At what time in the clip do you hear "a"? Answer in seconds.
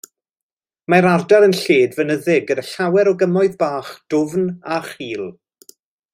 4.79-4.81